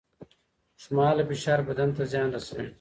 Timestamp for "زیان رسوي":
2.11-2.65